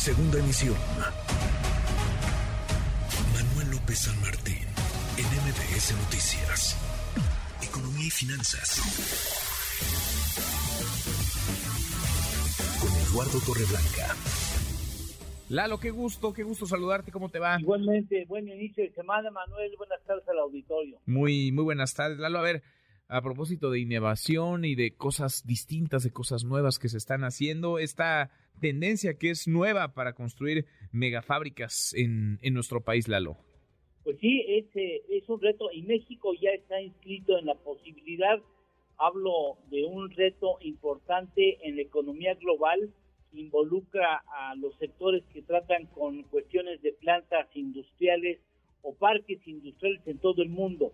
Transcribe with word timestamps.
Segunda 0.00 0.38
emisión. 0.38 0.76
Manuel 3.34 3.70
López 3.70 3.98
San 3.98 4.18
Martín, 4.22 4.64
en 5.18 5.26
MBS 5.26 5.94
Noticias. 6.04 6.74
Economía 7.62 8.06
y 8.06 8.10
finanzas. 8.10 8.80
Con 12.80 12.90
Eduardo 12.96 13.40
Torreblanca. 13.40 14.16
Lalo, 15.50 15.78
qué 15.78 15.90
gusto, 15.90 16.32
qué 16.32 16.44
gusto 16.44 16.64
saludarte, 16.64 17.12
¿cómo 17.12 17.28
te 17.28 17.38
va? 17.38 17.60
Igualmente, 17.60 18.24
buen 18.26 18.48
inicio 18.48 18.84
de 18.84 18.92
semana, 18.92 19.30
Manuel, 19.30 19.74
buenas 19.76 20.02
tardes 20.04 20.26
al 20.30 20.38
auditorio. 20.38 20.98
Muy, 21.04 21.52
muy 21.52 21.64
buenas 21.64 21.92
tardes, 21.92 22.16
Lalo. 22.16 22.38
A 22.38 22.42
ver, 22.42 22.62
a 23.10 23.22
propósito 23.22 23.70
de 23.70 23.80
innovación 23.80 24.64
y 24.64 24.76
de 24.76 24.92
cosas 24.92 25.44
distintas, 25.44 26.04
de 26.04 26.12
cosas 26.12 26.44
nuevas 26.44 26.78
que 26.78 26.88
se 26.88 26.96
están 26.96 27.24
haciendo, 27.24 27.78
esta 27.78 28.30
tendencia 28.60 29.18
que 29.18 29.30
es 29.30 29.48
nueva 29.48 29.94
para 29.94 30.12
construir 30.14 30.66
megafábricas 30.92 31.92
en, 31.94 32.38
en 32.42 32.54
nuestro 32.54 32.82
país, 32.82 33.08
Lalo. 33.08 33.36
Pues 34.04 34.16
sí, 34.20 34.44
es, 34.46 34.66
es 34.74 35.28
un 35.28 35.40
reto 35.40 35.72
y 35.72 35.82
México 35.82 36.32
ya 36.40 36.50
está 36.50 36.80
inscrito 36.80 37.36
en 37.36 37.46
la 37.46 37.56
posibilidad, 37.56 38.40
hablo 38.96 39.58
de 39.70 39.84
un 39.84 40.10
reto 40.10 40.58
importante 40.60 41.58
en 41.66 41.76
la 41.76 41.82
economía 41.82 42.34
global, 42.34 42.92
involucra 43.32 44.22
a 44.32 44.54
los 44.54 44.76
sectores 44.78 45.24
que 45.32 45.42
tratan 45.42 45.86
con 45.86 46.22
cuestiones 46.24 46.80
de 46.82 46.92
plantas 46.92 47.48
industriales 47.54 48.38
o 48.82 48.94
parques 48.94 49.46
industriales 49.46 50.00
en 50.06 50.18
todo 50.18 50.42
el 50.42 50.48
mundo. 50.48 50.92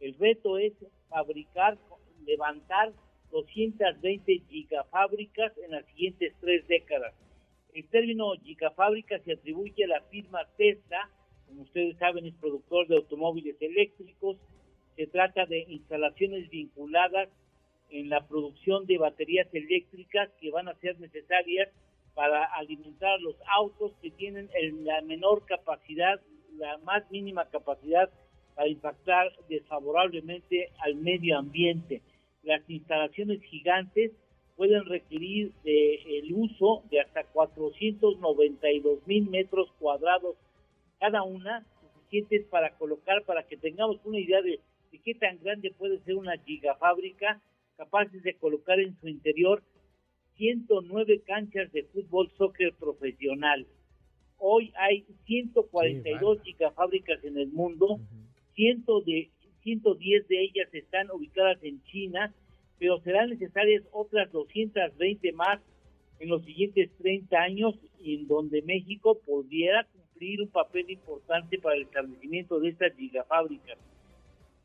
El 0.00 0.14
reto 0.14 0.58
es 0.58 0.72
fabricar, 1.08 1.78
levantar 2.26 2.92
220 3.30 4.42
gigafábricas 4.48 5.52
en 5.58 5.72
las 5.72 5.86
siguientes 5.86 6.34
tres 6.40 6.66
décadas. 6.66 7.14
El 7.74 7.86
término 7.88 8.32
gigafábrica 8.42 9.18
se 9.20 9.32
atribuye 9.32 9.84
a 9.84 9.88
la 9.88 10.00
firma 10.02 10.40
Tesla, 10.56 11.10
como 11.46 11.62
ustedes 11.62 11.96
saben 11.98 12.26
es 12.26 12.34
productor 12.34 12.86
de 12.88 12.96
automóviles 12.96 13.56
eléctricos. 13.60 14.36
Se 14.96 15.06
trata 15.06 15.46
de 15.46 15.60
instalaciones 15.68 16.48
vinculadas 16.50 17.28
en 17.90 18.08
la 18.10 18.26
producción 18.26 18.86
de 18.86 18.98
baterías 18.98 19.48
eléctricas 19.52 20.28
que 20.40 20.50
van 20.50 20.68
a 20.68 20.74
ser 20.76 20.98
necesarias 21.00 21.68
para 22.14 22.44
alimentar 22.44 23.20
los 23.20 23.36
autos 23.46 23.92
que 24.02 24.10
tienen 24.10 24.50
la 24.84 25.00
menor 25.02 25.46
capacidad, 25.46 26.20
la 26.56 26.78
más 26.78 27.08
mínima 27.10 27.48
capacidad 27.48 28.10
para 28.58 28.70
impactar 28.70 29.30
desfavorablemente 29.48 30.72
al 30.80 30.96
medio 30.96 31.38
ambiente. 31.38 32.02
Las 32.42 32.68
instalaciones 32.68 33.40
gigantes 33.44 34.10
pueden 34.56 34.84
requerir 34.84 35.52
el 35.62 36.32
uso 36.32 36.82
de 36.90 37.00
hasta 37.00 37.22
492 37.22 39.06
mil 39.06 39.30
metros 39.30 39.70
cuadrados 39.78 40.34
cada 40.98 41.22
una, 41.22 41.64
suficientes 41.80 42.46
para 42.46 42.76
colocar, 42.76 43.22
para 43.26 43.44
que 43.44 43.56
tengamos 43.56 44.04
una 44.04 44.18
idea 44.18 44.42
de, 44.42 44.58
de 44.90 44.98
qué 45.04 45.14
tan 45.14 45.38
grande 45.38 45.70
puede 45.70 46.00
ser 46.00 46.16
una 46.16 46.36
gigafábrica, 46.38 47.40
capaces 47.76 48.24
de 48.24 48.34
colocar 48.34 48.80
en 48.80 48.98
su 48.98 49.06
interior 49.06 49.62
109 50.36 51.22
canchas 51.24 51.70
de 51.70 51.84
fútbol 51.84 52.28
soccer 52.36 52.74
profesional. 52.74 53.68
Hoy 54.36 54.72
hay 54.76 55.06
142 55.26 56.42
gigafábricas 56.42 57.22
en 57.22 57.38
el 57.38 57.52
mundo, 57.52 58.00
de, 59.04 59.30
110 59.62 60.28
de 60.28 60.42
ellas 60.42 60.68
están 60.72 61.10
ubicadas 61.12 61.62
en 61.62 61.82
China, 61.84 62.34
pero 62.78 63.00
serán 63.00 63.30
necesarias 63.30 63.84
otras 63.92 64.30
220 64.32 65.32
más 65.32 65.60
en 66.18 66.28
los 66.28 66.44
siguientes 66.44 66.90
30 66.98 67.36
años, 67.36 67.74
en 68.04 68.26
donde 68.26 68.62
México 68.62 69.18
pudiera 69.24 69.84
cumplir 69.84 70.42
un 70.42 70.48
papel 70.48 70.90
importante 70.90 71.58
para 71.58 71.76
el 71.76 71.82
establecimiento 71.82 72.58
de 72.58 72.70
estas 72.70 72.96
gigafábricas. 72.96 73.78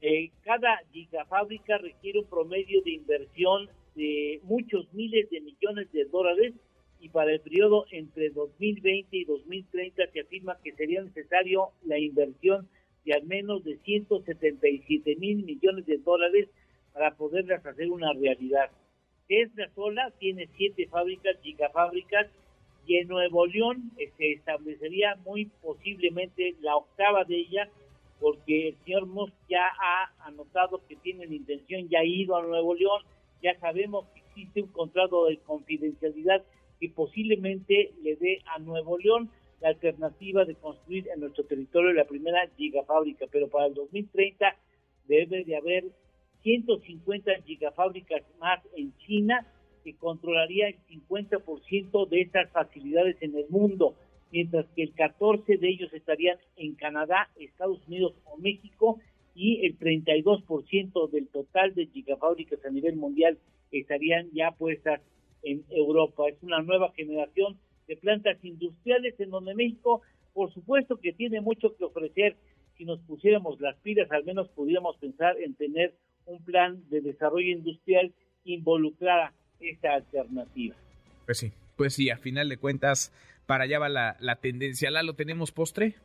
Eh, 0.00 0.30
cada 0.44 0.78
gigafábrica 0.92 1.78
requiere 1.78 2.20
un 2.20 2.26
promedio 2.26 2.82
de 2.82 2.92
inversión 2.92 3.68
de 3.96 4.40
muchos 4.44 4.92
miles 4.94 5.28
de 5.30 5.40
millones 5.40 5.90
de 5.92 6.04
dólares 6.04 6.54
y 7.00 7.08
para 7.08 7.32
el 7.32 7.40
periodo 7.40 7.86
entre 7.90 8.30
2020 8.30 9.16
y 9.16 9.24
2030 9.24 10.06
se 10.12 10.20
afirma 10.20 10.58
que 10.62 10.72
sería 10.72 11.02
necesario 11.02 11.70
la 11.84 11.98
inversión 11.98 12.68
al 13.12 13.24
menos 13.24 13.64
de 13.64 13.76
177 13.78 15.16
mil 15.16 15.44
millones 15.44 15.86
de 15.86 15.98
dólares 15.98 16.48
para 16.92 17.14
poderlas 17.16 17.64
hacer 17.64 17.90
una 17.90 18.12
realidad. 18.12 18.70
Tesla 19.28 19.70
sola 19.74 20.12
tiene 20.18 20.48
siete 20.56 20.86
fábricas, 20.88 21.36
gigafábricas, 21.42 22.26
y 22.86 22.96
en 22.96 23.08
Nuevo 23.08 23.46
León 23.46 23.92
se 24.16 24.32
establecería 24.32 25.14
muy 25.24 25.46
posiblemente 25.62 26.56
la 26.60 26.76
octava 26.76 27.24
de 27.24 27.36
ellas, 27.36 27.68
porque 28.18 28.68
el 28.68 28.76
señor 28.84 29.06
Musk 29.06 29.32
ya 29.48 29.66
ha 29.80 30.26
anotado 30.26 30.82
que 30.88 30.96
tiene 30.96 31.26
la 31.26 31.34
intención, 31.34 31.88
ya 31.88 32.00
ha 32.00 32.04
ido 32.04 32.36
a 32.36 32.42
Nuevo 32.42 32.74
León, 32.74 33.02
ya 33.42 33.58
sabemos 33.60 34.06
que 34.08 34.20
existe 34.20 34.62
un 34.62 34.72
contrato 34.72 35.26
de 35.26 35.38
confidencialidad 35.38 36.42
que 36.80 36.88
posiblemente 36.88 37.92
le 38.02 38.16
dé 38.16 38.42
a 38.46 38.58
Nuevo 38.58 38.98
León 38.98 39.30
la 39.60 39.68
alternativa 39.68 40.44
de 40.44 40.54
construir 40.54 41.08
en 41.08 41.20
nuestro 41.20 41.44
territorio 41.44 41.92
la 41.92 42.04
primera 42.04 42.48
gigafábrica, 42.56 43.26
pero 43.30 43.48
para 43.48 43.66
el 43.66 43.74
2030 43.74 44.56
debe 45.06 45.44
de 45.44 45.56
haber 45.56 45.84
150 46.42 47.42
gigafábricas 47.44 48.22
más 48.38 48.60
en 48.74 48.96
China 48.98 49.46
que 49.84 49.94
controlaría 49.94 50.68
el 50.68 50.76
50% 50.86 52.08
de 52.08 52.20
estas 52.20 52.50
facilidades 52.50 53.16
en 53.20 53.36
el 53.36 53.46
mundo, 53.48 53.94
mientras 54.30 54.66
que 54.74 54.82
el 54.82 54.94
14 54.94 55.56
de 55.56 55.68
ellos 55.68 55.92
estarían 55.92 56.38
en 56.56 56.74
Canadá, 56.74 57.28
Estados 57.38 57.86
Unidos 57.86 58.14
o 58.24 58.36
México 58.38 58.98
y 59.34 59.64
el 59.66 59.78
32% 59.78 61.10
del 61.10 61.28
total 61.28 61.74
de 61.74 61.86
gigafábricas 61.86 62.64
a 62.64 62.70
nivel 62.70 62.96
mundial 62.96 63.38
estarían 63.72 64.30
ya 64.32 64.52
puestas 64.52 65.00
en 65.42 65.64
Europa. 65.70 66.28
Es 66.28 66.42
una 66.42 66.62
nueva 66.62 66.92
generación 66.92 67.58
de 67.90 67.96
plantas 67.96 68.38
industriales 68.44 69.18
en 69.18 69.30
donde 69.30 69.52
México, 69.52 70.02
por 70.32 70.54
supuesto 70.54 70.98
que 70.98 71.12
tiene 71.12 71.40
mucho 71.40 71.76
que 71.76 71.84
ofrecer. 71.84 72.36
Si 72.78 72.84
nos 72.84 73.00
pusiéramos 73.00 73.60
las 73.60 73.76
pilas, 73.78 74.08
al 74.12 74.24
menos 74.24 74.48
pudiéramos 74.50 74.96
pensar 74.98 75.36
en 75.38 75.54
tener 75.54 75.92
un 76.24 76.40
plan 76.44 76.88
de 76.88 77.00
desarrollo 77.00 77.50
industrial 77.50 78.12
involucrara 78.44 79.34
esta 79.58 79.94
alternativa. 79.94 80.76
Pues 81.26 81.38
sí, 81.38 81.50
pues 81.76 81.94
sí, 81.94 82.10
a 82.10 82.16
final 82.16 82.48
de 82.48 82.58
cuentas, 82.58 83.12
para 83.46 83.64
allá 83.64 83.80
va 83.80 83.88
la, 83.88 84.16
la 84.20 84.36
tendencia. 84.36 84.88
¿La 84.92 85.02
tenemos 85.14 85.50
postre? 85.50 85.96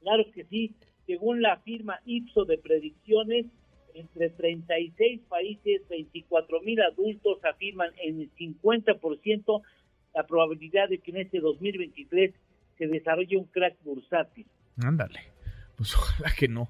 Claro 0.00 0.24
que 0.34 0.44
sí. 0.44 0.74
Según 1.06 1.40
la 1.40 1.58
firma 1.58 2.00
Ipso 2.04 2.46
de 2.46 2.58
predicciones, 2.58 3.46
entre 3.94 4.30
36 4.30 5.20
países, 5.28 5.82
24 5.88 6.60
mil 6.62 6.80
adultos 6.82 7.38
afirman 7.44 7.92
en 8.02 8.22
el 8.22 8.30
50% 8.34 9.62
la 10.18 10.26
probabilidad 10.26 10.88
de 10.88 10.98
que 10.98 11.12
en 11.12 11.18
este 11.18 11.38
2023 11.38 12.34
se 12.76 12.86
desarrolle 12.88 13.36
un 13.36 13.44
crack 13.44 13.76
bursátil. 13.84 14.46
Ándale, 14.82 15.20
pues 15.76 15.94
ojalá 15.94 16.32
que 16.36 16.48
no, 16.48 16.68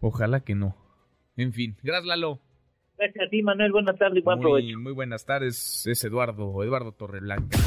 ojalá 0.00 0.40
que 0.40 0.56
no. 0.56 0.76
En 1.36 1.52
fin, 1.52 1.76
gracias 1.84 2.06
Lalo. 2.06 2.40
Gracias 2.98 3.26
a 3.26 3.30
ti 3.30 3.42
Manuel, 3.42 3.70
buenas 3.70 3.96
tardes 3.96 4.18
y 4.18 4.22
buen 4.22 4.38
muy, 4.38 4.44
provecho. 4.44 4.78
Muy 4.80 4.92
buenas 4.92 5.24
tardes, 5.24 5.86
es 5.86 6.04
Eduardo, 6.04 6.64
Eduardo 6.64 6.90
Torreblanca. 6.92 7.58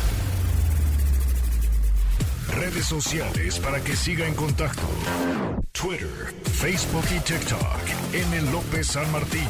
Redes 2.53 2.85
sociales 2.85 3.59
para 3.59 3.81
que 3.81 3.93
siga 3.93 4.27
en 4.27 4.33
contacto: 4.33 4.87
Twitter, 5.71 6.33
Facebook 6.43 7.05
y 7.15 7.19
TikTok. 7.23 7.81
M. 8.13 8.51
López 8.51 8.87
San 8.87 9.09
Martín. 9.13 9.47